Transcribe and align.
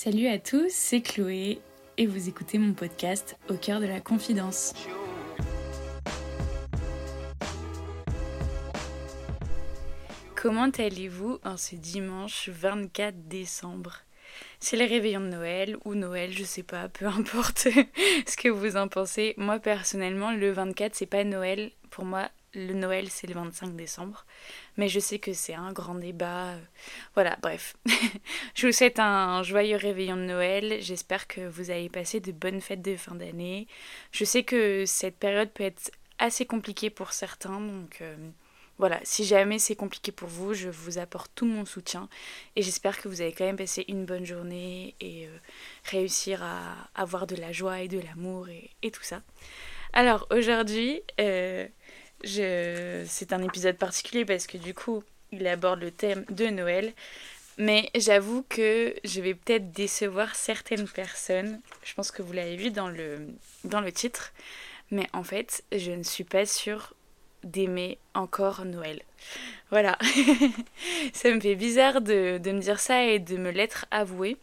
Salut 0.00 0.28
à 0.28 0.38
tous, 0.38 0.70
c'est 0.70 1.00
Chloé 1.00 1.58
et 1.96 2.06
vous 2.06 2.28
écoutez 2.28 2.56
mon 2.58 2.72
podcast 2.72 3.36
Au 3.48 3.54
cœur 3.54 3.80
de 3.80 3.86
la 3.86 3.98
confidence. 3.98 4.72
Comment 10.36 10.70
allez-vous 10.78 11.40
en 11.44 11.56
ce 11.56 11.74
dimanche 11.74 12.48
24 12.48 13.26
décembre? 13.26 14.02
C'est 14.60 14.76
le 14.76 14.84
réveillon 14.84 15.20
de 15.20 15.30
Noël 15.30 15.76
ou 15.84 15.96
Noël, 15.96 16.30
je 16.30 16.44
sais 16.44 16.62
pas, 16.62 16.88
peu 16.88 17.06
importe 17.18 17.66
ce 17.66 18.36
que 18.36 18.48
vous 18.48 18.76
en 18.76 18.86
pensez. 18.86 19.34
Moi 19.36 19.58
personnellement, 19.58 20.30
le 20.30 20.52
24 20.52 20.94
c'est 20.94 21.06
pas 21.06 21.24
Noël. 21.24 21.72
Pour 21.90 22.04
moi, 22.04 22.30
le 22.54 22.74
Noël 22.74 23.08
c'est 23.10 23.26
le 23.26 23.34
25 23.34 23.76
décembre. 23.76 24.24
Mais 24.76 24.88
je 24.88 25.00
sais 25.00 25.18
que 25.18 25.32
c'est 25.32 25.54
un 25.54 25.72
grand 25.72 25.94
débat. 25.94 26.54
Voilà, 27.14 27.36
bref. 27.42 27.76
je 28.54 28.66
vous 28.66 28.72
souhaite 28.72 28.98
un 28.98 29.42
joyeux 29.42 29.76
réveillon 29.76 30.16
de 30.16 30.22
Noël. 30.22 30.78
J'espère 30.80 31.26
que 31.26 31.46
vous 31.48 31.70
avez 31.70 31.88
passé 31.88 32.20
de 32.20 32.32
bonnes 32.32 32.60
fêtes 32.60 32.82
de 32.82 32.96
fin 32.96 33.14
d'année. 33.14 33.66
Je 34.12 34.24
sais 34.24 34.42
que 34.42 34.84
cette 34.86 35.18
période 35.18 35.50
peut 35.50 35.64
être 35.64 35.90
assez 36.18 36.46
compliquée 36.46 36.90
pour 36.90 37.12
certains, 37.12 37.60
donc 37.60 37.98
euh, 38.00 38.16
voilà, 38.78 39.00
si 39.02 39.24
jamais 39.24 39.58
c'est 39.58 39.74
compliqué 39.74 40.12
pour 40.12 40.28
vous, 40.28 40.54
je 40.54 40.68
vous 40.68 40.98
apporte 40.98 41.32
tout 41.34 41.46
mon 41.46 41.64
soutien 41.64 42.08
et 42.54 42.62
j'espère 42.62 43.00
que 43.00 43.08
vous 43.08 43.20
avez 43.20 43.32
quand 43.32 43.44
même 43.44 43.56
passé 43.56 43.84
une 43.88 44.04
bonne 44.04 44.24
journée 44.24 44.94
et 45.00 45.26
euh, 45.26 45.36
réussir 45.84 46.42
à 46.42 46.88
avoir 46.94 47.26
de 47.26 47.34
la 47.34 47.52
joie 47.52 47.80
et 47.80 47.88
de 47.88 47.98
l'amour 47.98 48.48
et, 48.48 48.90
tout 48.90 49.02
ça. 49.02 49.22
Alors 49.92 50.26
aujourd'hui, 50.30 51.02
euh, 51.18 51.66
c'est 52.24 53.32
un 53.32 53.42
épisode 53.42 53.76
particulier 53.76 54.24
parce 54.24 54.46
que 54.46 54.58
du 54.58 54.74
coup, 54.74 55.02
il 55.32 55.46
aborde 55.46 55.80
le 55.80 55.90
thème 55.90 56.24
de 56.30 56.46
Noël. 56.46 56.92
Mais 57.58 57.90
j'avoue 57.96 58.44
que 58.48 58.94
je 59.02 59.20
vais 59.20 59.34
peut-être 59.34 59.72
décevoir 59.72 60.36
certaines 60.36 60.86
personnes. 60.86 61.60
Je 61.82 61.92
pense 61.94 62.12
que 62.12 62.22
vous 62.22 62.32
l'avez 62.32 62.56
vu 62.56 62.70
dans 62.70 62.88
le, 62.88 63.92
titre. 63.92 64.32
Mais 64.92 65.08
en 65.12 65.24
fait, 65.24 65.64
je 65.72 65.90
ne 65.90 66.04
suis 66.04 66.24
pas 66.24 66.46
sûre 66.46 66.94
d'aimer 67.42 67.98
encore 68.14 68.64
Noël. 68.64 69.02
Voilà. 69.70 69.98
ça 71.12 71.30
me 71.32 71.40
fait 71.40 71.56
bizarre 71.56 72.00
de, 72.00 72.38
me 72.44 72.60
dire 72.60 72.78
ça 72.78 73.04
et 73.04 73.18
de 73.18 73.36
me 73.36 73.50
l'être 73.50 73.86
avoué. 73.90 74.36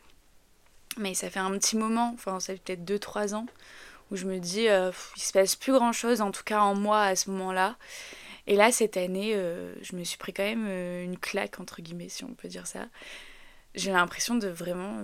Mais 0.98 1.14
ça 1.14 1.30
fait 1.30 1.40
un 1.40 1.52
petit 1.52 1.78
moment, 1.78 2.12
enfin 2.14 2.40
ça 2.40 2.54
fait 2.54 2.62
peut-être 2.62 2.86
2-3 2.86 3.34
ans, 3.36 3.46
où 4.12 4.16
je 4.16 4.26
me 4.26 4.40
dis, 4.40 4.68
euh, 4.68 4.92
il 5.16 5.22
se 5.22 5.32
passe 5.32 5.56
plus 5.56 5.74
grand-chose, 5.74 6.22
en 6.22 6.32
tout 6.32 6.44
cas 6.44 6.60
en 6.60 6.76
moi 6.76 7.02
à 7.02 7.16
ce 7.16 7.30
moment-là. 7.32 7.78
Et 8.48 8.56
là, 8.56 8.72
cette 8.72 8.98
année, 8.98 9.34
euh, 9.34 9.74
je 9.82 9.96
me 9.96 10.04
suis 10.04 10.18
pris 10.18 10.34
quand 10.34 10.44
même 10.44 10.68
euh, 10.68 11.04
une 11.04 11.18
claque, 11.18 11.60
entre 11.60 11.82
guillemets, 11.82 12.10
si 12.10 12.24
on 12.24 12.34
peut 12.34 12.48
dire 12.48 12.68
ça. 12.68 12.88
J'ai 13.74 13.92
l'impression 13.92 14.36
de 14.36 14.48
vraiment 14.48 15.04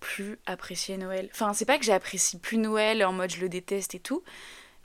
plus 0.00 0.38
apprécier 0.46 0.96
Noël. 0.96 1.28
Enfin, 1.32 1.52
c'est 1.52 1.64
pas 1.64 1.78
que 1.78 1.84
j'apprécie 1.84 2.38
plus 2.38 2.56
Noël 2.56 3.04
en 3.04 3.12
mode 3.12 3.30
je 3.30 3.40
le 3.40 3.48
déteste 3.48 3.94
et 3.94 4.00
tout, 4.00 4.24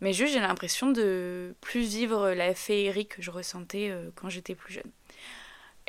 mais 0.02 0.14
juste, 0.14 0.34
j'ai 0.34 0.40
l'impression 0.40 0.92
de 0.92 1.56
plus 1.62 1.82
vivre 1.82 2.32
la 2.32 2.54
féerie 2.54 3.08
que 3.08 3.22
je 3.22 3.32
ressentais 3.32 3.90
euh, 3.90 4.10
quand 4.16 4.30
j'étais 4.30 4.56
plus 4.56 4.74
jeune. 4.74 4.92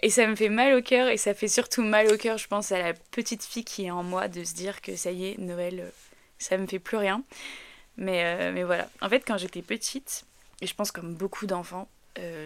Et 0.02 0.10
ça 0.10 0.26
me 0.26 0.36
fait 0.36 0.48
mal 0.48 0.74
au 0.74 0.82
cœur, 0.82 1.08
et 1.08 1.16
ça 1.16 1.34
fait 1.34 1.48
surtout 1.48 1.82
mal 1.82 2.12
au 2.12 2.16
cœur, 2.16 2.38
je 2.38 2.46
pense, 2.46 2.70
à 2.70 2.78
la 2.78 2.94
petite 2.94 3.42
fille 3.42 3.64
qui 3.64 3.86
est 3.86 3.90
en 3.90 4.02
moi, 4.02 4.28
de 4.28 4.44
se 4.44 4.54
dire 4.54 4.80
que 4.80 4.94
ça 4.94 5.10
y 5.10 5.26
est, 5.26 5.38
Noël, 5.38 5.80
euh, 5.80 5.90
ça 6.38 6.56
me 6.56 6.66
fait 6.66 6.78
plus 6.78 6.96
rien. 6.96 7.22
Mais, 7.96 8.24
euh, 8.24 8.52
mais 8.52 8.62
voilà. 8.62 8.88
En 9.00 9.08
fait, 9.08 9.20
quand 9.20 9.38
j'étais 9.38 9.62
petite, 9.62 10.24
et 10.60 10.66
je 10.66 10.74
pense 10.74 10.92
comme 10.92 11.14
beaucoup 11.14 11.46
d'enfants, 11.46 11.88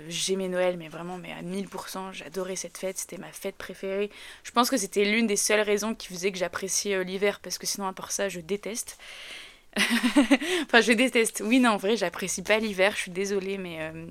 j'aimais 0.08 0.48
Noël, 0.48 0.76
mais 0.76 0.88
vraiment, 0.88 1.16
mais 1.16 1.30
à 1.30 1.42
1000%, 1.42 2.12
j'adorais 2.12 2.56
cette 2.56 2.76
fête, 2.76 2.98
c'était 2.98 3.18
ma 3.18 3.30
fête 3.30 3.54
préférée. 3.54 4.10
Je 4.42 4.50
pense 4.50 4.68
que 4.68 4.76
c'était 4.76 5.04
l'une 5.04 5.28
des 5.28 5.36
seules 5.36 5.60
raisons 5.60 5.94
qui 5.94 6.08
faisait 6.08 6.32
que 6.32 6.38
j'appréciais 6.38 7.04
l'hiver, 7.04 7.38
parce 7.38 7.56
que 7.56 7.68
sinon, 7.68 7.86
à 7.86 7.92
part 7.92 8.10
ça, 8.10 8.28
je 8.28 8.40
déteste. 8.40 8.98
enfin, 9.76 10.80
je 10.80 10.92
déteste. 10.92 11.42
Oui, 11.44 11.60
non, 11.60 11.70
en 11.70 11.76
vrai, 11.76 11.96
j'apprécie 11.96 12.42
pas 12.42 12.58
l'hiver, 12.58 12.92
je 12.96 13.02
suis 13.02 13.10
désolée, 13.10 13.58
mais 13.58 13.78
euh, 13.80 14.06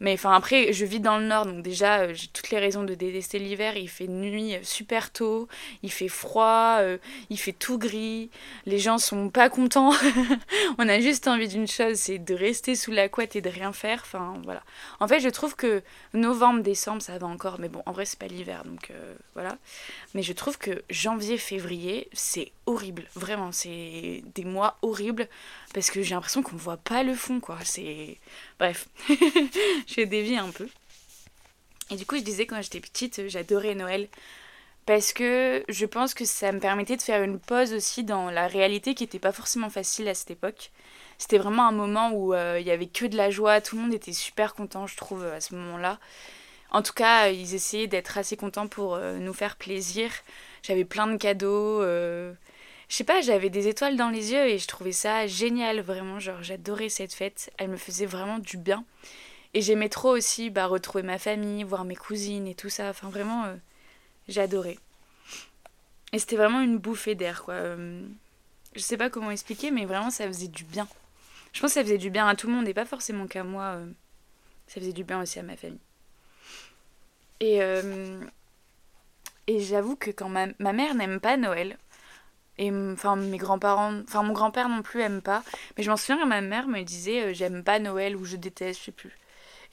mais 0.00 0.14
enfin 0.14 0.32
après, 0.32 0.72
je 0.72 0.84
vis 0.84 1.00
dans 1.00 1.18
le 1.18 1.24
nord, 1.24 1.46
donc 1.46 1.62
déjà 1.62 2.00
euh, 2.00 2.14
j'ai 2.14 2.26
toutes 2.26 2.50
les 2.50 2.58
raisons 2.58 2.82
de 2.82 2.94
détester 2.94 3.38
l'hiver. 3.38 3.76
Il 3.76 3.88
fait 3.88 4.08
nuit 4.08 4.56
super 4.62 5.12
tôt, 5.12 5.48
il 5.82 5.92
fait 5.92 6.08
froid, 6.08 6.78
euh, 6.80 6.98
il 7.30 7.38
fait 7.38 7.52
tout 7.52 7.78
gris. 7.78 8.30
Les 8.66 8.78
gens 8.78 8.98
sont 8.98 9.30
pas 9.30 9.48
contents. 9.48 9.92
On 10.78 10.88
a 10.88 11.00
juste 11.00 11.28
envie 11.28 11.48
d'une 11.48 11.68
chose, 11.68 11.96
c'est 11.96 12.18
de 12.18 12.34
rester 12.34 12.74
sous 12.74 12.90
la 12.90 13.08
couette 13.08 13.36
et 13.36 13.40
de 13.40 13.48
rien 13.48 13.72
faire. 13.72 14.00
Enfin 14.02 14.34
voilà. 14.44 14.62
En 15.00 15.06
fait, 15.06 15.20
je 15.20 15.28
trouve 15.28 15.54
que 15.54 15.82
novembre, 16.12 16.62
décembre, 16.62 17.00
ça 17.00 17.16
va 17.18 17.26
encore, 17.26 17.60
mais 17.60 17.68
bon, 17.68 17.82
en 17.86 17.92
vrai 17.92 18.04
c'est 18.04 18.18
pas 18.18 18.26
l'hiver, 18.26 18.64
donc 18.64 18.90
euh, 18.90 19.14
voilà. 19.34 19.56
Mais 20.14 20.22
je 20.22 20.32
trouve 20.32 20.58
que 20.58 20.82
janvier, 20.90 21.38
février, 21.38 22.08
c'est 22.12 22.50
horrible. 22.66 23.04
Vraiment, 23.14 23.52
c'est 23.52 24.22
des 24.34 24.44
mois 24.44 24.76
horribles 24.82 25.28
parce 25.72 25.90
que 25.90 26.02
j'ai 26.02 26.14
l'impression 26.14 26.42
qu'on 26.42 26.56
voit 26.56 26.76
pas 26.76 27.02
le 27.02 27.14
fond, 27.14 27.40
quoi. 27.40 27.58
C'est 27.64 28.18
bref. 28.58 28.88
je 29.08 30.02
dévie 30.02 30.36
un 30.36 30.50
peu. 30.50 30.68
Et 31.90 31.96
du 31.96 32.06
coup, 32.06 32.16
je 32.16 32.22
disais 32.22 32.46
quand 32.46 32.60
j'étais 32.62 32.80
petite, 32.80 33.28
j'adorais 33.28 33.74
Noël. 33.74 34.08
Parce 34.86 35.14
que 35.14 35.64
je 35.68 35.86
pense 35.86 36.12
que 36.12 36.26
ça 36.26 36.52
me 36.52 36.60
permettait 36.60 36.96
de 36.96 37.02
faire 37.02 37.22
une 37.22 37.38
pause 37.38 37.72
aussi 37.72 38.04
dans 38.04 38.30
la 38.30 38.46
réalité 38.46 38.94
qui 38.94 39.04
n'était 39.04 39.18
pas 39.18 39.32
forcément 39.32 39.70
facile 39.70 40.08
à 40.08 40.14
cette 40.14 40.30
époque. 40.30 40.70
C'était 41.16 41.38
vraiment 41.38 41.66
un 41.66 41.72
moment 41.72 42.10
où 42.12 42.34
euh, 42.34 42.58
il 42.60 42.66
y 42.66 42.70
avait 42.70 42.86
que 42.86 43.06
de 43.06 43.16
la 43.16 43.30
joie, 43.30 43.60
tout 43.60 43.76
le 43.76 43.82
monde 43.82 43.94
était 43.94 44.12
super 44.12 44.54
content, 44.54 44.86
je 44.86 44.96
trouve, 44.96 45.24
à 45.24 45.40
ce 45.40 45.54
moment-là. 45.54 45.98
En 46.70 46.82
tout 46.82 46.92
cas, 46.92 47.28
ils 47.28 47.54
essayaient 47.54 47.86
d'être 47.86 48.18
assez 48.18 48.36
contents 48.36 48.66
pour 48.66 48.96
euh, 48.96 49.18
nous 49.18 49.32
faire 49.32 49.56
plaisir. 49.56 50.10
J'avais 50.62 50.84
plein 50.84 51.06
de 51.06 51.16
cadeaux. 51.16 51.80
Euh, 51.80 52.32
je 52.88 52.96
sais 52.96 53.04
pas, 53.04 53.20
j'avais 53.20 53.50
des 53.50 53.68
étoiles 53.68 53.96
dans 53.96 54.10
les 54.10 54.32
yeux 54.32 54.46
et 54.46 54.58
je 54.58 54.66
trouvais 54.66 54.92
ça 54.92 55.26
génial, 55.26 55.80
vraiment. 55.80 56.20
Genre, 56.20 56.42
j'adorais 56.42 56.88
cette 56.88 57.14
fête. 57.14 57.50
Elle 57.58 57.70
me 57.70 57.76
faisait 57.76 58.06
vraiment 58.06 58.38
du 58.38 58.56
bien. 58.56 58.84
Et 59.54 59.62
j'aimais 59.62 59.88
trop 59.88 60.10
aussi 60.10 60.50
bah, 60.50 60.66
retrouver 60.66 61.02
ma 61.02 61.18
famille, 61.18 61.64
voir 61.64 61.84
mes 61.84 61.96
cousines 61.96 62.46
et 62.46 62.54
tout 62.54 62.68
ça. 62.68 62.90
Enfin, 62.90 63.08
vraiment, 63.08 63.44
euh, 63.44 63.54
j'adorais. 64.28 64.78
Et 66.12 66.18
c'était 66.18 66.36
vraiment 66.36 66.60
une 66.60 66.78
bouffée 66.78 67.14
d'air, 67.14 67.42
quoi. 67.42 67.54
Euh, 67.54 68.02
je 68.74 68.80
sais 68.80 68.96
pas 68.96 69.10
comment 69.10 69.30
expliquer, 69.30 69.70
mais 69.70 69.84
vraiment, 69.86 70.10
ça 70.10 70.26
faisait 70.26 70.48
du 70.48 70.64
bien. 70.64 70.86
Je 71.52 71.60
pense 71.60 71.70
que 71.70 71.74
ça 71.74 71.82
faisait 71.82 71.98
du 71.98 72.10
bien 72.10 72.26
à 72.26 72.34
tout 72.34 72.48
le 72.48 72.52
monde 72.52 72.68
et 72.68 72.74
pas 72.74 72.84
forcément 72.84 73.26
qu'à 73.26 73.44
moi. 73.44 73.76
Euh, 73.76 73.86
ça 74.66 74.80
faisait 74.80 74.92
du 74.92 75.04
bien 75.04 75.20
aussi 75.22 75.38
à 75.38 75.42
ma 75.42 75.56
famille. 75.56 75.78
Et, 77.40 77.60
et 79.46 79.60
j'avoue 79.60 79.96
que 79.96 80.10
quand 80.10 80.30
ma, 80.30 80.46
ma 80.58 80.72
mère 80.72 80.94
n'aime 80.94 81.20
pas 81.20 81.36
Noël, 81.36 81.76
et 82.58 82.70
enfin 82.70 83.16
mes 83.16 83.38
grands-parents, 83.38 84.00
enfin 84.04 84.22
mon 84.22 84.32
grand-père 84.32 84.68
non 84.68 84.82
plus 84.82 85.00
aime 85.00 85.20
pas, 85.22 85.42
mais 85.76 85.82
je 85.82 85.90
m'en 85.90 85.96
souviens 85.96 86.18
que 86.18 86.28
ma 86.28 86.40
mère 86.40 86.68
me 86.68 86.82
disait 86.82 87.34
j'aime 87.34 87.64
pas 87.64 87.78
Noël 87.78 88.16
ou 88.16 88.24
je 88.24 88.36
déteste, 88.36 88.80
je 88.80 88.84
sais 88.86 88.92
plus. 88.92 89.12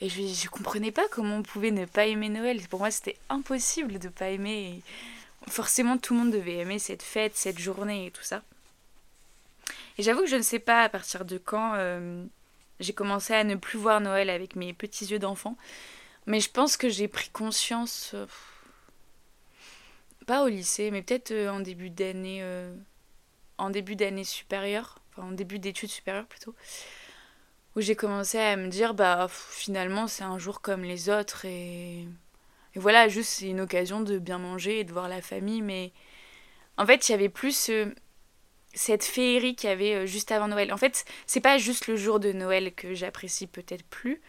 Et 0.01 0.09
je, 0.09 0.21
je 0.21 0.49
comprenais 0.49 0.91
pas 0.91 1.07
comment 1.11 1.37
on 1.37 1.43
pouvait 1.43 1.71
ne 1.71 1.85
pas 1.85 2.07
aimer 2.07 2.29
Noël. 2.29 2.59
Pour 2.67 2.79
moi, 2.79 2.89
c'était 2.89 3.17
impossible 3.29 3.99
de 3.99 4.09
pas 4.09 4.29
aimer. 4.29 4.81
forcément, 5.47 5.97
tout 5.97 6.15
le 6.15 6.21
monde 6.21 6.31
devait 6.31 6.57
aimer 6.57 6.79
cette 6.79 7.03
fête, 7.03 7.35
cette 7.35 7.59
journée 7.59 8.07
et 8.07 8.11
tout 8.11 8.23
ça. 8.23 8.41
Et 9.97 10.03
j'avoue 10.03 10.21
que 10.21 10.27
je 10.27 10.35
ne 10.35 10.41
sais 10.41 10.59
pas 10.59 10.81
à 10.81 10.89
partir 10.89 11.23
de 11.23 11.37
quand 11.37 11.73
euh, 11.75 12.25
j'ai 12.79 12.93
commencé 12.93 13.33
à 13.33 13.43
ne 13.43 13.55
plus 13.55 13.77
voir 13.77 14.01
Noël 14.01 14.31
avec 14.31 14.55
mes 14.55 14.73
petits 14.73 15.05
yeux 15.05 15.19
d'enfant. 15.19 15.55
Mais 16.25 16.39
je 16.39 16.49
pense 16.49 16.77
que 16.77 16.89
j'ai 16.89 17.07
pris 17.07 17.29
conscience. 17.29 18.11
Euh, 18.15 18.25
pas 20.31 20.43
au 20.43 20.47
lycée, 20.47 20.91
mais 20.91 21.01
peut-être 21.01 21.31
euh, 21.31 21.51
en 21.51 21.59
début 21.59 21.89
d'année. 21.89 22.41
en 23.57 23.69
début 23.69 23.97
d'année 23.97 24.23
supérieure. 24.23 24.99
En 25.17 25.33
début 25.33 25.59
d'études 25.59 25.89
supérieures 25.89 26.25
plutôt 26.25 26.55
où 27.75 27.81
j'ai 27.81 27.95
commencé 27.95 28.37
à 28.37 28.55
me 28.55 28.67
dire 28.67 28.93
bah 28.93 29.27
finalement 29.29 30.07
c'est 30.07 30.23
un 30.23 30.37
jour 30.37 30.61
comme 30.61 30.83
les 30.83 31.09
autres 31.09 31.45
et, 31.45 32.07
voilà 32.75 33.07
juste 33.07 33.29
c'est 33.29 33.47
une 33.47 33.61
occasion 33.61 34.01
de 34.01 34.19
bien 34.19 34.37
manger 34.37 34.79
et 34.79 34.83
de 34.83 34.91
voir 34.91 35.09
la 35.09 35.21
famille 35.21 35.61
mais 35.61 35.91
en 36.77 36.85
fait 36.85 37.07
il 37.07 37.13
y 37.13 37.15
avait 37.15 37.29
plus 37.29 37.71
cette 38.73 39.03
féerie 39.03 39.55
qu'il 39.55 39.69
y 39.69 39.73
avait 39.73 39.93
euh, 39.95 40.05
juste 40.05 40.31
avant 40.31 40.47
Noël 40.47 40.73
en 40.73 40.77
fait 40.77 41.05
c'est 41.27 41.41
pas 41.41 41.57
juste 41.57 41.87
le 41.87 41.95
jour 41.95 42.19
de 42.19 42.31
Noël 42.31 42.73
que 42.73 42.93
j'apprécie 42.93 43.47
peut-être 43.47 43.85
plus 43.85 44.21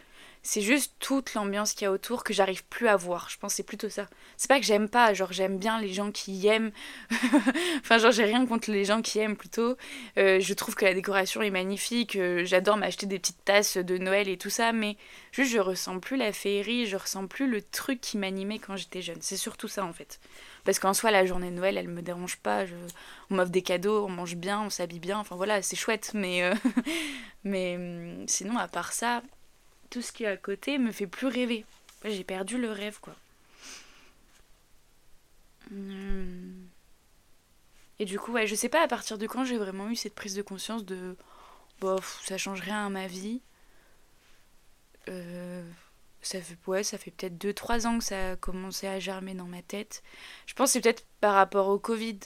c'est 0.45 0.61
juste 0.61 0.93
toute 0.99 1.35
l'ambiance 1.35 1.71
qu'il 1.71 1.85
y 1.85 1.87
a 1.87 1.91
autour 1.91 2.25
que 2.25 2.33
j'arrive 2.33 2.65
plus 2.65 2.89
à 2.89 2.97
voir. 2.97 3.29
Je 3.29 3.37
pense 3.37 3.53
c'est 3.53 3.63
plutôt 3.63 3.87
ça. 3.87 4.07
C'est 4.35 4.49
pas 4.49 4.59
que 4.59 4.65
j'aime 4.65 4.89
pas, 4.89 5.13
genre 5.13 5.31
j'aime 5.31 5.57
bien 5.57 5.79
les 5.79 5.93
gens 5.93 6.11
qui 6.11 6.45
aiment. 6.47 6.71
enfin 7.79 7.97
genre 7.97 8.11
j'ai 8.11 8.25
rien 8.25 8.45
contre 8.45 8.69
les 8.69 8.83
gens 8.83 9.01
qui 9.01 9.19
aiment 9.19 9.37
plutôt. 9.37 9.77
Euh, 10.17 10.41
je 10.41 10.53
trouve 10.53 10.75
que 10.75 10.83
la 10.83 10.93
décoration 10.93 11.41
est 11.41 11.49
magnifique. 11.49 12.17
Euh, 12.17 12.43
j'adore 12.43 12.75
m'acheter 12.75 13.05
des 13.05 13.19
petites 13.19 13.45
tasses 13.45 13.77
de 13.77 13.97
Noël 13.97 14.27
et 14.27 14.37
tout 14.37 14.49
ça, 14.49 14.73
mais 14.73 14.97
juste 15.31 15.53
je 15.53 15.59
ressens 15.59 15.99
plus 15.99 16.17
la 16.17 16.33
féerie, 16.33 16.87
je 16.87 16.97
ressens 16.97 17.27
plus 17.27 17.49
le 17.49 17.61
truc 17.61 18.01
qui 18.01 18.17
m'animait 18.17 18.59
quand 18.59 18.75
j'étais 18.75 19.01
jeune. 19.01 19.21
C'est 19.21 19.37
surtout 19.37 19.69
ça 19.69 19.85
en 19.85 19.93
fait. 19.93 20.19
Parce 20.65 20.77
qu'en 20.77 20.93
soi 20.93 21.11
la 21.11 21.25
journée 21.25 21.51
de 21.51 21.55
Noël 21.55 21.77
elle 21.77 21.87
me 21.87 22.01
dérange 22.01 22.35
pas. 22.35 22.65
Je... 22.65 22.75
On 23.29 23.35
m'offre 23.35 23.51
des 23.51 23.61
cadeaux, 23.61 24.05
on 24.05 24.09
mange 24.09 24.35
bien, 24.35 24.61
on 24.61 24.69
s'habille 24.69 24.99
bien. 24.99 25.19
Enfin 25.19 25.37
voilà 25.37 25.61
c'est 25.61 25.77
chouette, 25.77 26.11
mais 26.13 26.43
euh, 26.43 26.53
mais 27.45 27.77
hum, 27.77 28.27
sinon 28.27 28.57
à 28.57 28.67
part 28.67 28.91
ça 28.91 29.23
tout 29.93 30.01
ce 30.01 30.11
qui 30.11 30.23
est 30.23 30.27
à 30.27 30.37
côté 30.37 30.79
me 30.79 30.91
fait 30.91 31.05
plus 31.05 31.27
rêver. 31.27 31.65
J'ai 32.03 32.23
perdu 32.23 32.57
le 32.57 32.71
rêve, 32.71 32.99
quoi. 32.99 33.15
Hmm. 35.69 36.65
Et 37.99 38.05
du 38.05 38.17
coup, 38.17 38.31
ouais, 38.31 38.47
je 38.47 38.55
sais 38.55 38.69
pas 38.69 38.83
à 38.83 38.87
partir 38.87 39.19
de 39.19 39.27
quand 39.27 39.45
j'ai 39.45 39.57
vraiment 39.57 39.89
eu 39.89 39.95
cette 39.95 40.15
prise 40.15 40.33
de 40.33 40.41
conscience 40.41 40.83
de. 40.83 41.15
Bof, 41.79 42.21
ça 42.25 42.39
change 42.39 42.61
rien 42.61 42.87
à 42.87 42.89
ma 42.89 43.05
vie. 43.05 43.41
Euh, 45.09 45.63
ça 46.23 46.41
fait, 46.41 46.57
ouais, 46.65 46.83
ça 46.83 46.97
fait 46.97 47.11
peut-être 47.11 47.37
2-3 47.37 47.85
ans 47.85 47.99
que 47.99 48.03
ça 48.03 48.31
a 48.31 48.35
commencé 48.35 48.87
à 48.87 48.99
germer 48.99 49.35
dans 49.35 49.45
ma 49.45 49.61
tête. 49.61 50.01
Je 50.47 50.55
pense 50.55 50.69
que 50.69 50.73
c'est 50.73 50.81
peut-être 50.81 51.05
par 51.21 51.35
rapport 51.35 51.67
au 51.67 51.77
Covid. 51.77 52.19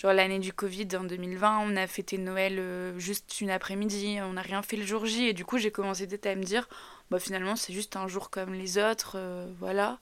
Genre 0.00 0.14
l'année 0.14 0.38
du 0.38 0.54
Covid 0.54 0.88
en 0.94 1.04
2020, 1.04 1.58
on 1.58 1.76
a 1.76 1.86
fêté 1.86 2.16
Noël 2.16 2.58
euh, 2.58 2.98
juste 2.98 3.42
une 3.42 3.50
après-midi, 3.50 4.16
on 4.22 4.32
n'a 4.32 4.40
rien 4.40 4.62
fait 4.62 4.78
le 4.78 4.86
jour 4.86 5.04
J 5.04 5.26
et 5.26 5.32
du 5.34 5.44
coup 5.44 5.58
j'ai 5.58 5.70
commencé 5.70 6.06
peut-être 6.06 6.24
à 6.24 6.34
me 6.36 6.42
dire, 6.42 6.70
bah 7.10 7.18
finalement 7.18 7.54
c'est 7.54 7.74
juste 7.74 7.96
un 7.96 8.08
jour 8.08 8.30
comme 8.30 8.54
les 8.54 8.78
autres, 8.78 9.16
euh, 9.16 9.46
voilà. 9.58 9.98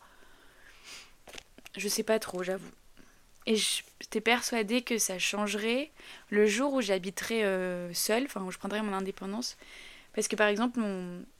Je 1.76 1.88
sais 1.88 2.04
pas 2.04 2.20
trop, 2.20 2.44
j'avoue. 2.44 2.70
Et 3.46 3.56
j'étais 3.56 4.20
persuadée 4.20 4.82
que 4.82 4.98
ça 4.98 5.18
changerait 5.18 5.90
le 6.30 6.46
jour 6.46 6.74
où 6.74 6.80
j'habiterais 6.80 7.42
euh, 7.42 7.92
seule, 7.92 8.26
enfin 8.26 8.42
où 8.42 8.52
je 8.52 8.58
prendrais 8.58 8.82
mon 8.82 8.92
indépendance. 8.92 9.56
Parce 10.14 10.28
que 10.28 10.36
par 10.36 10.46
exemple, 10.46 10.78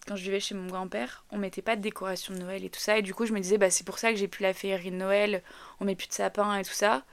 quand 0.09 0.17
je 0.17 0.25
vivais 0.25 0.41
chez 0.41 0.57
mon 0.57 0.67
grand-père, 0.67 1.25
on 1.31 1.39
mettait 1.39 1.63
pas 1.63 1.77
de 1.77 1.81
décoration 1.81 2.35
de 2.35 2.41
Noël 2.41 2.65
et 2.65 2.71
tout 2.71 2.81
ça. 2.81 2.99
Et 2.99 3.03
du 3.03 3.15
coup, 3.15 3.25
je 3.25 3.33
me 3.33 3.41
disais, 3.41 3.59
bah, 3.59 3.71
c'est 3.71 3.85
pour 3.87 3.99
ça 3.99 4.11
que 4.11 4.19
j'ai 4.19 4.29
plus 4.29 4.43
la 4.43 4.53
féerie 4.53 4.91
de 4.91 4.97
Noël, 4.97 5.43
on 5.81 5.85
met 5.85 5.95
plus 5.95 6.09
de 6.09 6.13
sapin 6.13 6.59
et 6.59 6.65
tout 6.65 6.73
ça. 6.73 7.05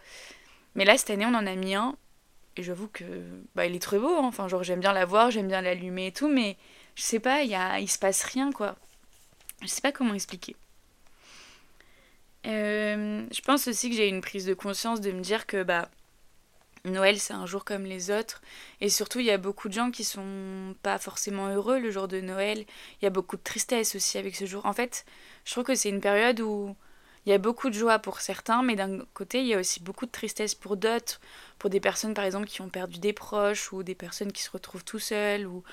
Mais 0.75 0.85
là, 0.85 0.97
cette 0.97 1.09
année, 1.09 1.25
on 1.25 1.33
en 1.33 1.47
a 1.47 1.55
mis 1.55 1.75
un. 1.75 1.95
Et 2.57 2.63
j'avoue 2.63 2.87
que 2.87 3.03
bah, 3.55 3.65
il 3.65 3.75
est 3.75 3.81
très 3.81 3.99
beau. 3.99 4.15
Hein. 4.15 4.25
Enfin, 4.25 4.47
genre, 4.47 4.63
j'aime 4.63 4.79
bien 4.79 4.93
la 4.93 5.05
voir, 5.05 5.31
j'aime 5.31 5.47
bien 5.47 5.61
l'allumer 5.61 6.07
et 6.07 6.11
tout. 6.11 6.27
Mais 6.27 6.57
je 6.95 7.03
sais 7.03 7.19
pas, 7.19 7.43
y 7.43 7.55
a, 7.55 7.79
il 7.79 7.89
se 7.89 7.99
passe 7.99 8.23
rien, 8.23 8.51
quoi. 8.51 8.75
Je 9.61 9.67
sais 9.67 9.81
pas 9.81 9.91
comment 9.91 10.13
expliquer. 10.13 10.55
Euh, 12.45 13.25
je 13.31 13.41
pense 13.41 13.67
aussi 13.67 13.89
que 13.89 13.95
j'ai 13.95 14.07
une 14.07 14.21
prise 14.21 14.45
de 14.45 14.53
conscience 14.53 15.01
de 15.01 15.11
me 15.11 15.21
dire 15.21 15.47
que 15.47 15.63
bah 15.63 15.89
Noël 16.83 17.19
c'est 17.19 17.33
un 17.33 17.47
jour 17.47 17.65
comme 17.65 17.85
les 17.85 18.11
autres 18.11 18.41
et 18.81 18.89
surtout 18.89 19.19
il 19.19 19.25
y 19.25 19.31
a 19.31 19.39
beaucoup 19.39 19.67
de 19.67 19.73
gens 19.73 19.89
qui 19.89 20.03
sont 20.03 20.75
pas 20.83 20.99
forcément 20.99 21.47
heureux 21.47 21.79
le 21.79 21.89
jour 21.89 22.07
de 22.07 22.21
Noël. 22.21 22.65
Il 23.01 23.05
y 23.05 23.07
a 23.07 23.09
beaucoup 23.09 23.37
de 23.37 23.41
tristesse 23.41 23.95
aussi 23.95 24.17
avec 24.19 24.35
ce 24.35 24.45
jour. 24.45 24.65
En 24.65 24.73
fait, 24.73 25.05
je 25.45 25.51
trouve 25.51 25.63
que 25.63 25.75
c'est 25.75 25.89
une 25.89 26.01
période 26.01 26.39
où 26.39 26.75
il 27.25 27.31
y 27.31 27.33
a 27.33 27.37
beaucoup 27.37 27.69
de 27.69 27.75
joie 27.75 27.99
pour 27.99 28.21
certains, 28.21 28.61
mais 28.63 28.75
d'un 28.75 28.99
côté 29.13 29.41
il 29.41 29.47
y 29.47 29.53
a 29.53 29.59
aussi 29.59 29.81
beaucoup 29.81 30.05
de 30.05 30.11
tristesse 30.11 30.55
pour 30.55 30.77
d'autres, 30.77 31.19
pour 31.59 31.69
des 31.69 31.79
personnes 31.79 32.13
par 32.13 32.25
exemple 32.25 32.47
qui 32.47 32.61
ont 32.61 32.69
perdu 32.69 32.99
des 32.99 33.13
proches 33.13 33.71
ou 33.73 33.83
des 33.83 33.95
personnes 33.95 34.31
qui 34.31 34.43
se 34.43 34.51
retrouvent 34.51 34.83
tout 34.83 34.99
seuls 34.99 35.45
ou 35.47 35.63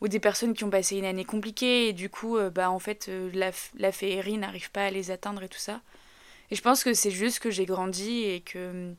ou 0.00 0.08
des 0.08 0.20
personnes 0.20 0.54
qui 0.54 0.64
ont 0.64 0.70
passé 0.70 0.96
une 0.96 1.04
année 1.04 1.24
compliquée 1.24 1.88
et 1.88 1.92
du 1.92 2.08
coup 2.10 2.36
euh, 2.38 2.50
bah 2.50 2.70
en 2.70 2.78
fait 2.78 3.08
euh, 3.08 3.30
la, 3.34 3.50
la 3.78 3.92
féerie 3.92 4.38
n'arrive 4.38 4.70
pas 4.70 4.84
à 4.86 4.90
les 4.90 5.10
atteindre 5.10 5.42
et 5.42 5.48
tout 5.48 5.58
ça. 5.58 5.80
Et 6.50 6.54
je 6.56 6.62
pense 6.62 6.84
que 6.84 6.94
c'est 6.94 7.10
juste 7.10 7.40
que 7.40 7.50
j'ai 7.50 7.66
grandi 7.66 8.24
et 8.24 8.40
que, 8.40 8.94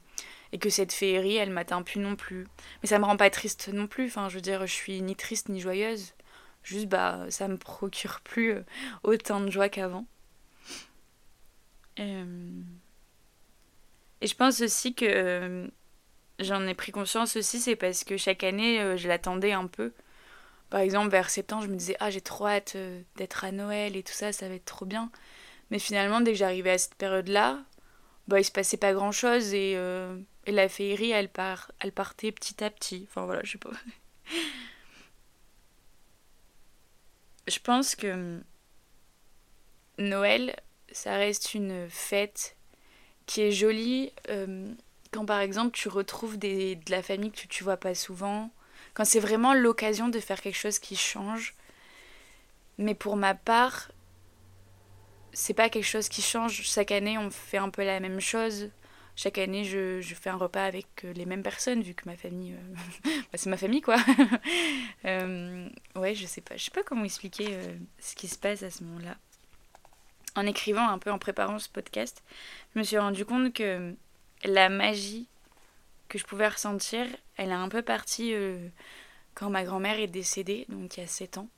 et 0.54 0.60
que 0.60 0.70
cette 0.70 0.94
féerie, 0.94 1.36
elle 1.38 1.50
m'atteint 1.52 1.82
plus 1.82 2.00
non 2.00 2.16
plus. 2.16 2.48
Mais 2.82 2.90
ça 2.90 3.00
me 3.00 3.06
rend 3.06 3.18
pas 3.18 3.30
triste 3.30 3.70
non 3.74 3.88
plus. 3.88 4.06
Enfin, 4.08 4.30
je 4.30 4.36
veux 4.36 4.42
dire, 4.42 4.66
je 4.68 4.74
suis 4.74 5.02
ni 5.02 5.16
triste 5.16 5.50
ni 5.50 5.60
joyeuse. 5.60 6.14
Juste, 6.64 6.88
bah, 6.88 7.26
ça 7.30 7.48
me 7.48 7.58
procure 7.58 8.20
plus 8.22 8.52
euh, 8.54 8.64
autant 9.04 9.42
de 9.42 9.50
joie 9.50 9.70
qu'avant. 9.70 10.06
Euh, 12.00 12.62
et 14.22 14.28
je 14.28 14.36
pense 14.36 14.62
aussi 14.62 14.94
que 14.94 15.06
euh, 15.06 15.68
j'en 16.40 16.66
ai 16.68 16.74
pris 16.74 16.92
conscience 16.92 17.36
aussi, 17.36 17.60
c'est 17.60 17.76
parce 17.76 18.04
que 18.04 18.18
chaque 18.18 18.44
année, 18.44 18.98
je 18.98 19.08
l'attendais 19.08 19.52
un 19.52 19.68
peu. 19.68 19.94
Par 20.70 20.82
exemple, 20.82 21.10
vers 21.10 21.30
septembre, 21.30 21.64
je 21.64 21.70
me 21.70 21.76
disais, 21.76 21.96
ah, 22.00 22.10
j'ai 22.10 22.22
trop 22.22 22.48
hâte 22.48 22.78
d'être 23.16 23.44
à 23.44 23.52
Noël 23.52 23.96
et 23.96 24.04
tout 24.04 24.14
ça, 24.14 24.32
ça 24.32 24.48
va 24.48 24.56
être 24.56 24.66
trop 24.66 24.86
bien. 24.86 25.12
Mais 25.72 25.80
finalement, 25.80 26.22
dès 26.22 26.32
que 26.32 26.38
j'arrivais 26.38 26.72
à 26.72 26.78
cette 26.78 26.96
période-là, 26.96 27.64
bah, 28.30 28.40
il 28.40 28.44
se 28.44 28.52
passait 28.52 28.78
pas 28.78 28.94
grand-chose 28.94 29.54
et, 29.54 29.74
euh, 29.76 30.18
la 30.48 30.70
féerie, 30.70 31.12
elle, 31.12 31.30
part, 31.30 31.72
elle 31.80 31.92
partait 31.92 32.32
petit 32.32 32.64
à 32.64 32.70
petit. 32.70 33.08
Enfin 33.10 33.26
voilà, 33.26 33.42
je 33.44 33.54
sais 33.54 33.58
pas. 33.58 33.72
je 37.48 37.60
pense 37.60 37.96
que 37.96 38.42
Noël, 39.98 40.56
ça 40.92 41.16
reste 41.16 41.54
une 41.54 41.88
fête 41.90 42.56
qui 43.26 43.42
est 43.42 43.52
jolie 43.52 44.12
euh, 44.30 44.74
quand 45.12 45.26
par 45.26 45.40
exemple 45.40 45.72
tu 45.72 45.88
retrouves 45.88 46.38
des, 46.38 46.76
de 46.76 46.92
la 46.92 47.04
famille 47.04 47.32
que 47.32 47.48
tu, 47.48 47.64
vois 47.64 47.78
pas 47.78 47.94
souvent, 47.94 48.52
quand 48.94 49.06
c'est 49.06 49.20
vraiment 49.20 49.54
l'occasion 49.54 50.10
de 50.10 50.20
faire 50.20 50.42
quelque 50.42 50.58
chose 50.58 50.80
qui 50.80 50.96
change. 50.96 51.56
Mais 52.78 52.96
pour 52.96 53.18
ma 53.18 53.36
part, 53.36 53.92
c'est 55.34 55.54
pas 55.54 55.70
quelque 55.70 55.86
chose 55.86 56.10
qui 56.10 56.22
change. 56.22 56.62
Chaque 56.64 56.92
année, 56.92 57.18
on 57.18 57.30
fait 57.30 57.58
un 57.58 57.70
peu 57.70 57.84
la 57.84 58.00
même 58.00 58.20
chose. 58.20 58.70
Chaque 59.16 59.38
année, 59.38 59.64
je, 59.64 60.00
je 60.00 60.16
fais 60.16 60.30
un 60.30 60.38
repas 60.38 60.64
avec 60.64 60.88
euh, 61.04 61.14
les 61.14 61.26
mêmes 61.26 61.44
personnes, 61.44 61.82
vu 61.82 61.94
que 61.94 62.08
ma 62.08 62.16
famille. 62.16 62.54
Euh, 62.54 62.76
bah, 63.32 63.38
c'est 63.38 63.50
ma 63.50 63.58
famille, 63.58 63.82
quoi. 63.82 63.98
ouais, 65.04 66.16
je 66.16 66.26
sais 66.26 66.42
pas. 66.42 66.56
Je 66.56 66.64
sais 66.64 66.72
pas 66.72 66.84
comment 66.84 67.04
expliquer 67.04 67.60
ce 68.00 68.16
qui 68.16 68.28
se 68.28 68.38
passe 68.38 68.64
à 68.64 68.72
ce 68.72 68.84
moment-là. 68.86 69.18
En 70.40 70.46
écrivant 70.46 70.88
un 70.88 70.98
peu, 71.00 71.12
en 71.12 71.20
préparant 71.20 71.60
ce 71.60 71.68
podcast, 71.68 72.24
je 72.74 72.80
me 72.80 72.84
suis 72.84 72.98
rendu 72.98 73.26
compte 73.26 73.52
que 73.54 73.94
la 74.46 74.70
magie 74.70 75.28
que 76.08 76.18
je 76.18 76.24
pouvais 76.24 76.48
ressentir, 76.48 77.06
elle 77.36 77.50
est 77.50 77.54
un 77.54 77.68
peu 77.68 77.82
partie 77.82 78.34
quand 79.34 79.50
ma 79.50 79.64
grand-mère 79.66 80.00
est 80.00 80.08
décédée, 80.08 80.66
donc 80.70 80.96
il 80.96 81.02
y 81.02 81.04
a 81.04 81.08
7 81.08 81.40
ans 81.40 81.50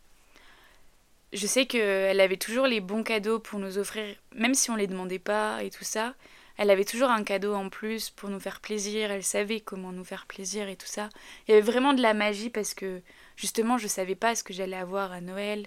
je 1.33 1.47
sais 1.47 1.65
qu'elle 1.65 2.19
avait 2.19 2.37
toujours 2.37 2.67
les 2.67 2.81
bons 2.81 3.03
cadeaux 3.03 3.39
pour 3.39 3.59
nous 3.59 3.77
offrir, 3.77 4.15
même 4.35 4.53
si 4.53 4.69
on 4.69 4.75
les 4.75 4.87
demandait 4.87 5.19
pas 5.19 5.63
et 5.63 5.69
tout 5.69 5.83
ça. 5.83 6.13
Elle 6.57 6.69
avait 6.69 6.85
toujours 6.85 7.09
un 7.09 7.23
cadeau 7.23 7.53
en 7.53 7.69
plus 7.69 8.09
pour 8.09 8.29
nous 8.29 8.39
faire 8.39 8.59
plaisir. 8.59 9.11
Elle 9.11 9.23
savait 9.23 9.61
comment 9.61 9.91
nous 9.91 10.03
faire 10.03 10.25
plaisir 10.25 10.67
et 10.67 10.75
tout 10.75 10.87
ça. 10.87 11.09
Il 11.47 11.51
y 11.51 11.53
avait 11.53 11.65
vraiment 11.65 11.93
de 11.93 12.01
la 12.01 12.13
magie 12.13 12.49
parce 12.49 12.73
que 12.73 13.01
justement, 13.35 13.77
je 13.77 13.87
savais 13.87 14.15
pas 14.15 14.35
ce 14.35 14.43
que 14.43 14.53
j'allais 14.53 14.77
avoir 14.77 15.11
à 15.11 15.21
Noël. 15.21 15.65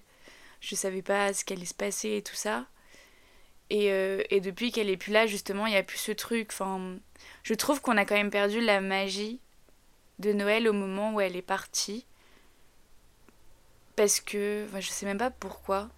Je 0.60 0.74
savais 0.74 1.02
pas 1.02 1.32
ce 1.32 1.44
qu'allait 1.44 1.64
se 1.64 1.74
passer 1.74 2.16
et 2.16 2.22
tout 2.22 2.36
ça. 2.36 2.66
Et, 3.70 3.90
euh, 3.90 4.22
et 4.30 4.40
depuis 4.40 4.72
qu'elle 4.72 4.90
est 4.90 4.96
plus 4.96 5.12
là, 5.12 5.26
justement, 5.26 5.66
il 5.66 5.72
y 5.72 5.76
a 5.76 5.82
plus 5.82 5.98
ce 5.98 6.12
truc. 6.12 6.50
Enfin, 6.52 6.96
je 7.42 7.54
trouve 7.54 7.80
qu'on 7.80 7.96
a 7.96 8.04
quand 8.04 8.14
même 8.14 8.30
perdu 8.30 8.60
la 8.60 8.80
magie 8.80 9.40
de 10.18 10.32
Noël 10.32 10.68
au 10.68 10.72
moment 10.72 11.14
où 11.14 11.20
elle 11.20 11.36
est 11.36 11.42
partie. 11.42 12.06
Parce 13.96 14.20
que. 14.20 14.66
Enfin, 14.68 14.80
je 14.80 14.88
sais 14.88 15.06
même 15.06 15.18
pas 15.18 15.30
pourquoi. 15.30 15.88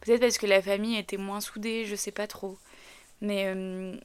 Peut-être 0.00 0.20
parce 0.20 0.38
que 0.38 0.46
la 0.46 0.62
famille 0.62 0.96
était 0.96 1.18
moins 1.18 1.40
soudée, 1.40 1.84
je 1.84 1.94
sais 1.94 2.10
pas 2.12 2.26
trop. 2.26 2.58
Mais 3.20 3.46
euh, 3.46 3.96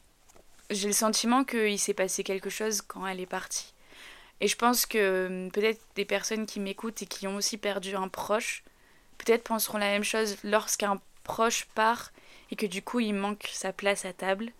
j'ai 0.70 0.88
le 0.88 0.94
sentiment 0.94 1.44
qu'il 1.46 1.80
s'est 1.80 1.94
passé 1.94 2.24
quelque 2.24 2.50
chose 2.50 2.82
quand 2.82 3.06
elle 3.08 3.22
est 3.22 3.26
partie. 3.26 3.74
Et 4.42 4.48
je 4.48 4.58
pense 4.58 4.86
que 4.86 4.98
euh, 4.98 5.50
peut-être 5.50 5.82
des 5.96 6.06
personnes 6.06 6.46
qui 6.46 6.60
m'écoutent 6.60 7.02
et 7.02 7.06
qui 7.06 7.28
ont 7.28 7.38
aussi 7.38 7.58
perdu 7.58 7.96
un 7.96 8.10
proche, 8.10 8.64
peut-être 9.18 9.44
penseront 9.44 9.78
la 9.78 9.90
même 9.90 10.04
chose 10.04 10.38
lorsqu'un 10.44 11.00
proche 11.24 11.66
part 11.76 12.12
et 12.56 12.58
que 12.58 12.66
du 12.66 12.82
coup 12.82 13.02
il 13.02 13.14
manque 13.14 13.50
sa 13.52 13.74
place 13.74 14.06
à 14.06 14.14
table. 14.14 14.52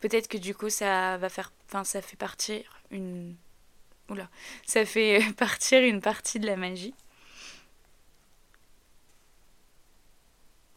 Peut-être 0.00 0.28
que 0.28 0.38
du 0.38 0.54
coup 0.54 0.70
ça 0.70 1.18
va 1.18 1.28
faire. 1.28 1.52
Enfin, 1.66 1.82
ça 1.84 2.00
fait 2.02 2.16
partir 2.16 2.62
une. 2.92 3.36
Oula. 4.08 4.28
Ça 4.66 4.84
fait 4.86 5.20
partir 5.36 5.82
une 5.82 6.00
partie 6.00 6.38
de 6.40 6.46
la 6.46 6.56
magie. 6.56 6.94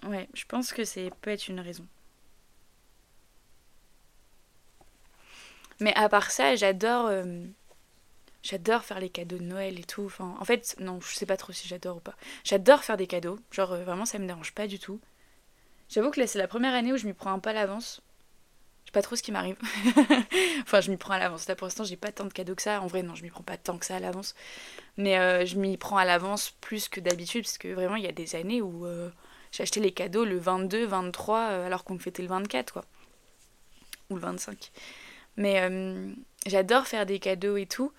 Ouais, 0.04 0.28
je 0.34 0.46
pense 0.46 0.74
que 0.74 0.84
c'est 0.86 1.12
peut 1.22 1.30
être 1.32 1.48
une 1.48 1.60
raison. 1.60 1.86
Mais 5.80 5.94
à 5.96 6.10
part 6.10 6.32
ça, 6.32 6.56
j'adore 6.56 7.06
euh, 7.08 7.44
j'adore 8.44 8.84
faire 8.84 9.00
les 9.00 9.10
cadeaux 9.10 9.38
de 9.38 9.44
Noël 9.44 9.80
et 9.80 9.84
tout. 9.84 10.06
Enfin, 10.06 10.36
en 10.40 10.46
fait, 10.46 10.76
non, 10.80 11.00
je 11.02 11.14
sais 11.16 11.26
pas 11.28 11.38
trop 11.38 11.54
si 11.54 11.68
j'adore 11.68 11.98
ou 11.98 12.00
pas. 12.00 12.16
J'adore 12.44 12.84
faire 12.84 12.98
des 12.98 13.08
cadeaux. 13.08 13.40
Genre 13.52 13.74
euh, 13.74 13.84
vraiment 13.84 14.06
ça 14.06 14.18
me 14.20 14.26
dérange 14.28 14.54
pas 14.54 14.68
du 14.68 14.80
tout. 14.80 15.00
J'avoue 15.90 16.12
que 16.12 16.20
là 16.20 16.28
c'est 16.28 16.40
la 16.40 16.48
première 16.48 16.74
année 16.74 16.94
où 16.94 16.98
je 16.98 17.06
m'y 17.06 17.14
prends 17.14 17.32
un 17.32 17.40
pas 17.40 17.52
à 17.52 17.54
l'avance. 17.54 18.02
Je 18.86 18.90
sais 18.90 18.94
pas 18.94 19.02
trop 19.02 19.16
ce 19.16 19.24
qui 19.24 19.32
m'arrive. 19.32 19.58
enfin, 20.62 20.80
je 20.80 20.90
m'y 20.90 20.98
prends 20.98 21.14
à 21.14 21.20
l'avance. 21.20 21.48
Là 21.48 21.56
pour 21.56 21.68
l'instant, 21.68 21.84
j'ai 21.84 21.98
pas 21.98 22.12
tant 22.12 22.26
de 22.26 22.32
cadeaux 22.32 22.56
que 22.56 22.62
ça. 22.62 22.82
En 22.82 22.88
vrai, 22.88 23.04
non, 23.04 23.16
je 23.16 23.24
m'y 23.24 23.30
prends 23.30 23.44
pas 23.44 23.58
tant 23.58 23.78
que 23.78 23.86
ça 23.86 23.98
à 23.98 24.00
l'avance. 24.00 24.34
Mais 24.96 25.20
euh, 25.20 25.46
je 25.46 25.58
m'y 25.58 25.76
prends 25.78 25.98
à 25.98 26.06
l'avance 26.06 26.52
plus 26.62 26.88
que 26.88 27.00
d'habitude 27.00 27.44
parce 27.44 27.58
que 27.58 27.68
vraiment 27.74 27.96
il 27.96 28.04
y 28.04 28.08
a 28.08 28.14
des 28.14 28.36
années 28.36 28.62
où 28.62 28.86
j'ai 29.52 29.64
acheté 29.64 29.80
les 29.80 29.92
cadeaux 29.92 30.26
le 30.26 30.38
22, 30.38 30.86
23, 30.86 31.40
euh, 31.40 31.66
alors 31.66 31.84
qu'on 31.84 31.98
fêtait 32.00 32.22
le 32.22 32.28
24, 32.28 32.74
quoi. 32.74 32.86
Ou 34.10 34.16
le 34.16 34.22
25. 34.22 34.72
Mais 35.36 35.62
euh, 35.62 36.12
j'adore 36.46 36.88
faire 36.88 37.06
des 37.06 37.20
cadeaux 37.20 37.58
et 37.58 37.66
tout. 37.66 37.92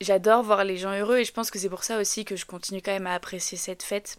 J'adore 0.00 0.42
voir 0.42 0.64
les 0.64 0.76
gens 0.76 0.92
heureux 0.92 1.18
et 1.18 1.24
je 1.24 1.32
pense 1.32 1.50
que 1.50 1.58
c'est 1.58 1.68
pour 1.68 1.84
ça 1.84 1.98
aussi 1.98 2.24
que 2.24 2.36
je 2.36 2.46
continue 2.46 2.82
quand 2.82 2.92
même 2.92 3.06
à 3.06 3.14
apprécier 3.14 3.56
cette 3.56 3.82
fête. 3.82 4.18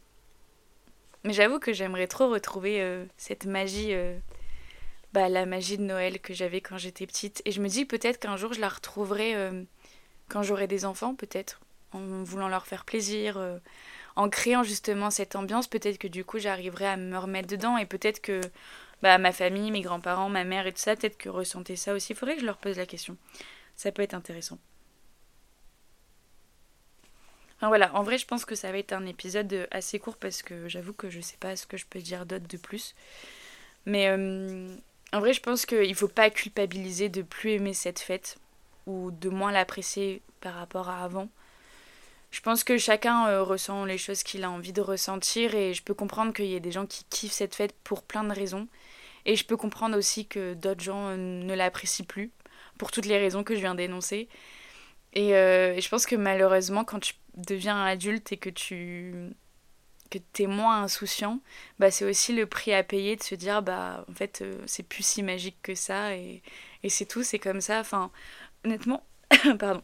Mais 1.26 1.34
j'avoue 1.34 1.60
que 1.60 1.74
j'aimerais 1.74 2.08
trop 2.08 2.30
retrouver 2.30 2.82
euh, 2.82 3.04
cette 3.18 3.46
magie, 3.46 3.94
bah, 5.12 5.28
la 5.28 5.46
magie 5.46 5.78
de 5.78 5.84
Noël 5.84 6.20
que 6.20 6.34
j'avais 6.34 6.62
quand 6.62 6.78
j'étais 6.78 7.06
petite. 7.06 7.42
Et 7.46 7.52
je 7.52 7.62
me 7.62 7.68
dis 7.68 7.86
peut-être 7.86 8.20
qu'un 8.20 8.38
jour 8.38 8.54
je 8.54 8.62
la 8.62 8.70
retrouverai 8.70 9.36
quand 10.30 10.44
j'aurai 10.44 10.68
des 10.68 10.86
enfants, 10.86 11.16
peut-être, 11.16 11.62
en 11.92 12.24
voulant 12.24 12.48
leur 12.48 12.68
faire 12.68 12.86
plaisir, 12.86 13.40
en 14.16 14.30
créant 14.30 14.64
justement 14.64 15.10
cette 15.10 15.36
ambiance, 15.36 15.68
peut-être 15.68 15.98
que 15.98 16.08
du 16.08 16.24
coup 16.24 16.40
j'arriverai 16.40 16.86
à 16.86 16.98
me 16.98 17.18
remettre 17.18 17.48
dedans 17.48 17.78
et 17.78 17.86
peut-être 17.86 18.22
que 18.22 18.40
bah, 19.02 19.18
ma 19.18 19.32
famille, 19.32 19.72
mes 19.72 19.82
grands-parents, 19.82 20.30
ma 20.30 20.44
mère 20.44 20.68
et 20.68 20.74
tout 20.74 20.80
ça, 20.80 20.96
peut-être 20.96 21.18
que 21.18 21.30
ressentaient 21.30 21.76
ça 21.76 21.94
aussi. 21.94 22.14
Il 22.14 22.16
faudrait 22.16 22.36
que 22.36 22.42
je 22.42 22.46
leur 22.46 22.58
pose 22.58 22.78
la 22.78 22.86
question. 22.86 23.18
ça 23.76 23.92
peut 23.92 24.02
être 24.02 24.14
intéressant. 24.14 24.58
Voilà, 27.68 27.94
en 27.96 28.04
vrai 28.04 28.18
je 28.18 28.26
pense 28.26 28.46
que 28.46 28.56
ça 28.56 28.72
va 28.72 28.78
être 28.78 28.94
un 28.94 29.06
épisode 29.06 29.68
assez 29.72 30.00
court 30.00 30.18
parce 30.18 30.42
que 30.42 30.68
j'avoue 30.68 30.94
que 30.94 31.10
je 31.10 31.22
sais 31.22 31.38
pas 31.40 31.56
ce 31.56 31.66
que 31.66 31.78
je 31.78 31.86
peux 31.86 32.00
dire 32.00 32.26
d'autre 32.26 32.48
de 32.48 32.58
plus. 32.58 32.96
Mais 33.86 34.08
euh, 34.10 34.76
en 35.14 35.20
vrai 35.20 35.34
je 35.34 35.42
pense 35.42 35.66
qu'il 35.66 35.96
faut 35.96 36.08
pas 36.08 36.30
culpabiliser 36.30 37.10
de 37.10 37.22
plus 37.22 37.52
aimer 37.52 37.74
cette 37.74 38.00
fête 38.00 38.38
ou 38.88 39.12
de 39.12 39.30
moins 39.30 39.52
l'apprécier 39.52 40.22
par 40.42 40.56
rapport 40.56 40.90
à 40.90 41.04
avant. 41.04 41.30
Je 42.32 42.42
pense 42.42 42.66
que 42.66 42.78
chacun 42.78 43.28
euh, 43.28 43.44
ressent 43.44 43.86
les 43.86 43.98
choses 43.98 44.22
qu'il 44.22 44.44
a 44.44 44.50
envie 44.52 44.74
de 44.74 44.82
ressentir 44.82 45.56
et 45.56 45.74
je 45.74 45.82
peux 45.82 45.94
comprendre 45.94 46.34
qu'il 46.34 46.48
y 46.48 46.56
ait 46.56 46.60
des 46.60 46.72
gens 46.72 46.86
qui 46.86 47.06
kiffent 47.10 47.32
cette 47.32 47.56
fête 47.56 47.74
pour 47.86 48.04
plein 48.04 48.26
de 48.26 48.34
raisons. 48.34 48.68
Et 49.26 49.36
je 49.38 49.46
peux 49.46 49.58
comprendre 49.58 49.98
aussi 49.98 50.28
que 50.28 50.54
d'autres 50.54 50.84
gens 50.84 51.08
euh, 51.08 51.16
ne 51.16 51.54
l'apprécient 51.54 52.06
plus 52.06 52.32
pour 52.78 52.92
toutes 52.92 53.06
les 53.06 53.18
raisons 53.18 53.44
que 53.46 53.56
je 53.56 53.62
viens 53.62 53.74
d'énoncer. 53.74 54.28
Et, 55.14 55.34
euh, 55.36 55.80
je 55.80 55.90
pense 55.90 56.06
que 56.06 56.18
malheureusement, 56.18 56.84
quand 56.84 57.00
tu 57.00 57.14
deviens 57.38 57.84
adulte 57.84 58.32
et 58.32 58.38
que 58.38 58.50
tu 58.50 59.34
que 60.12 60.20
es 60.40 60.48
moins 60.48 60.84
insouciant, 60.84 61.40
bah 61.80 61.92
c'est 61.92 62.06
aussi 62.06 62.34
le 62.34 62.46
prix 62.46 62.74
à 62.74 62.84
payer 62.84 63.16
de 63.16 63.24
se 63.24 63.36
dire 63.36 63.62
bah 63.62 64.06
en 64.10 64.14
fait 64.14 64.44
c'est 64.68 64.84
plus 64.84 65.06
si 65.06 65.24
magique 65.24 65.58
que 65.64 65.76
ça 65.76 66.16
et, 66.16 66.42
c'est 66.88 67.06
tout, 67.06 67.24
c'est 67.24 67.40
comme 67.40 67.62
ça. 67.62 67.80
Enfin 67.80 68.12
honnêtement, 68.64 69.04
pardon, 69.60 69.82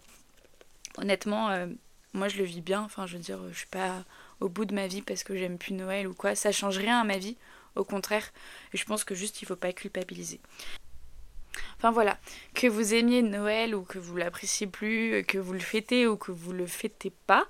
honnêtement 0.97 1.49
moi 2.13 2.27
je 2.27 2.37
le 2.37 2.43
vis 2.43 2.61
bien, 2.61 2.81
enfin 2.81 3.07
je 3.07 3.17
veux 3.17 3.23
dire, 3.23 3.39
je 3.51 3.57
suis 3.57 3.67
pas 3.67 4.05
au 4.39 4.49
bout 4.49 4.65
de 4.65 4.75
ma 4.75 4.87
vie 4.87 5.01
parce 5.01 5.23
que 5.23 5.35
j'aime 5.35 5.57
plus 5.57 5.73
Noël 5.73 6.07
ou 6.07 6.13
quoi, 6.13 6.35
ça 6.35 6.51
change 6.51 6.77
rien 6.77 6.99
à 6.99 7.03
ma 7.03 7.17
vie, 7.17 7.37
au 7.75 7.83
contraire, 7.83 8.31
je 8.73 8.83
pense 8.83 9.03
que 9.03 9.15
juste 9.15 9.41
il 9.41 9.45
faut 9.45 9.55
pas 9.55 9.73
culpabiliser. 9.73 10.39
Enfin 11.81 11.89
voilà, 11.89 12.19
que 12.53 12.67
vous 12.67 12.93
aimiez 12.93 13.23
Noël 13.23 13.73
ou 13.73 13.81
que 13.81 13.97
vous 13.97 14.15
l'appréciez 14.15 14.67
plus, 14.67 15.23
que 15.25 15.39
vous 15.39 15.53
le 15.53 15.59
fêtez 15.59 16.05
ou 16.05 16.15
que 16.15 16.31
vous 16.31 16.53
le 16.53 16.67
fêtez 16.67 17.11
pas, 17.25 17.47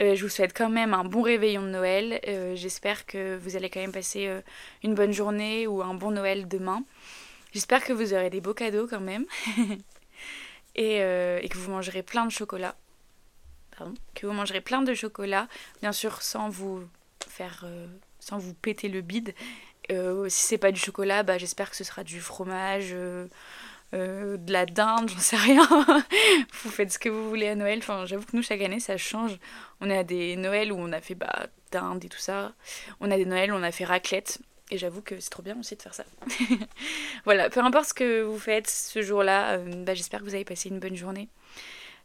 euh, 0.00 0.14
je 0.14 0.22
vous 0.22 0.28
souhaite 0.28 0.56
quand 0.56 0.68
même 0.68 0.94
un 0.94 1.02
bon 1.02 1.20
réveillon 1.20 1.62
de 1.62 1.70
Noël. 1.70 2.20
Euh, 2.28 2.54
j'espère 2.54 3.06
que 3.06 3.36
vous 3.36 3.56
allez 3.56 3.70
quand 3.70 3.80
même 3.80 3.90
passer 3.90 4.28
euh, 4.28 4.40
une 4.84 4.94
bonne 4.94 5.12
journée 5.12 5.66
ou 5.66 5.82
un 5.82 5.94
bon 5.94 6.12
Noël 6.12 6.46
demain. 6.46 6.84
J'espère 7.52 7.84
que 7.84 7.92
vous 7.92 8.14
aurez 8.14 8.30
des 8.30 8.40
beaux 8.40 8.54
cadeaux 8.54 8.86
quand 8.86 9.00
même. 9.00 9.26
et, 10.76 10.98
que 11.50 11.58
vous 11.58 11.72
mangerez 11.72 12.04
plein 12.04 12.24
de 12.24 12.30
chocolat 12.30 12.76
que 14.14 14.26
vous 14.26 14.32
mangerez 14.32 14.60
plein 14.60 14.82
de 14.82 14.94
chocolat, 14.94 15.48
bien 15.80 15.92
sûr 15.92 16.22
sans 16.22 16.48
vous 16.48 16.82
faire, 17.28 17.62
euh, 17.64 17.86
sans 18.20 18.38
vous 18.38 18.54
péter 18.54 18.88
le 18.88 19.00
bide. 19.00 19.34
Euh, 19.90 20.28
si 20.28 20.46
c'est 20.46 20.58
pas 20.58 20.72
du 20.72 20.80
chocolat, 20.80 21.22
bah, 21.22 21.38
j'espère 21.38 21.70
que 21.70 21.76
ce 21.76 21.84
sera 21.84 22.04
du 22.04 22.20
fromage, 22.20 22.90
euh, 22.92 23.26
de 23.92 24.52
la 24.52 24.66
dinde, 24.66 25.10
j'en 25.10 25.18
sais 25.18 25.36
rien. 25.36 25.66
vous 26.62 26.70
faites 26.70 26.92
ce 26.92 26.98
que 26.98 27.08
vous 27.08 27.28
voulez 27.28 27.48
à 27.48 27.54
Noël. 27.54 27.78
Enfin, 27.78 28.06
j'avoue 28.06 28.24
que 28.24 28.36
nous 28.36 28.42
chaque 28.42 28.62
année 28.62 28.80
ça 28.80 28.96
change. 28.96 29.38
On 29.80 29.90
a 29.90 30.02
des 30.04 30.36
Noëls 30.36 30.72
où 30.72 30.76
on 30.78 30.92
a 30.92 31.00
fait 31.00 31.14
bah, 31.14 31.46
dinde 31.70 32.04
et 32.04 32.08
tout 32.08 32.18
ça. 32.18 32.52
On 33.00 33.10
a 33.10 33.16
des 33.16 33.26
Noëls 33.26 33.52
où 33.52 33.56
on 33.56 33.62
a 33.62 33.72
fait 33.72 33.84
raclette. 33.84 34.40
Et 34.70 34.78
j'avoue 34.78 35.02
que 35.02 35.20
c'est 35.20 35.28
trop 35.28 35.42
bien 35.42 35.58
aussi 35.58 35.76
de 35.76 35.82
faire 35.82 35.92
ça. 35.92 36.04
voilà, 37.24 37.50
peu 37.50 37.60
importe 37.60 37.90
ce 37.90 37.94
que 37.94 38.22
vous 38.22 38.38
faites 38.38 38.70
ce 38.70 39.02
jour-là, 39.02 39.58
bah, 39.58 39.92
j'espère 39.92 40.20
que 40.20 40.24
vous 40.24 40.34
avez 40.34 40.46
passé 40.46 40.70
une 40.70 40.78
bonne 40.78 40.96
journée. 40.96 41.28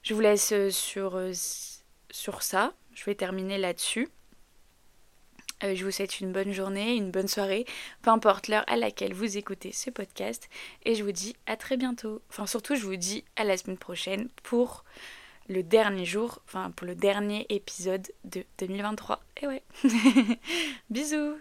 Je 0.03 0.13
vous 0.13 0.21
laisse 0.21 0.51
euh, 0.53 0.69
sur, 0.69 1.17
euh, 1.17 1.33
sur 2.11 2.41
ça. 2.41 2.73
Je 2.93 3.03
vais 3.03 3.15
terminer 3.15 3.57
là-dessus. 3.57 4.07
Euh, 5.63 5.75
je 5.75 5.83
vous 5.83 5.91
souhaite 5.91 6.19
une 6.19 6.31
bonne 6.31 6.51
journée, 6.51 6.95
une 6.95 7.11
bonne 7.11 7.27
soirée, 7.27 7.65
peu 8.01 8.11
importe 8.11 8.47
l'heure 8.47 8.63
à 8.67 8.77
laquelle 8.77 9.13
vous 9.13 9.37
écoutez 9.37 9.71
ce 9.71 9.89
podcast. 9.89 10.49
Et 10.85 10.95
je 10.95 11.03
vous 11.03 11.11
dis 11.11 11.35
à 11.45 11.57
très 11.57 11.77
bientôt. 11.77 12.21
Enfin, 12.29 12.45
surtout, 12.45 12.75
je 12.75 12.85
vous 12.85 12.95
dis 12.95 13.23
à 13.35 13.43
la 13.43 13.57
semaine 13.57 13.77
prochaine 13.77 14.29
pour 14.43 14.83
le 15.49 15.63
dernier 15.63 16.05
jour, 16.05 16.41
enfin, 16.45 16.71
pour 16.71 16.85
le 16.85 16.95
dernier 16.95 17.45
épisode 17.49 18.07
de 18.25 18.43
2023. 18.59 19.21
Et 19.41 19.47
ouais. 19.47 19.63
Bisous 20.89 21.35